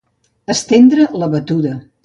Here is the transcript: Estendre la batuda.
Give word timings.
Estendre 0.53 1.07
la 1.25 1.31
batuda. 1.37 1.79